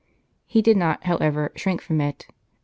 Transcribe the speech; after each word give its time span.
He 0.47 0.63
did 0.63 0.77
not, 0.77 1.03
however, 1.03 1.51
shrink 1.55 1.79
from 1.79 2.01
it. 2.01 2.25